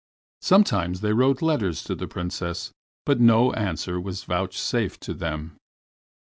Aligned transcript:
Sometimes 0.41 1.01
they 1.01 1.13
wrote 1.13 1.43
letters 1.43 1.83
to 1.83 1.93
the 1.93 2.07
Princess, 2.07 2.71
but 3.05 3.19
no 3.19 3.53
answer 3.53 4.01
was 4.01 4.23
vouchsafed 4.23 4.99
to 5.01 5.13
them. 5.13 5.57